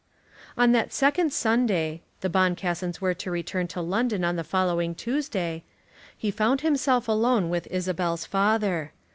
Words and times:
On 0.57 0.71
that 0.71 0.91
second 0.91 1.31
Sunday, 1.31 2.01
the 2.21 2.27
Boncassens 2.27 2.99
were 3.01 3.13
to 3.13 3.29
return 3.29 3.67
to 3.67 3.81
London 3.81 4.23
on 4.23 4.35
the 4.35 4.43
following 4.43 4.95
Tuesday, 4.95 5.63
he 6.17 6.31
found 6.31 6.61
himself 6.61 7.07
alone 7.07 7.49
with 7.51 7.67
Isabel's 7.69 8.25
father. 8.25 8.93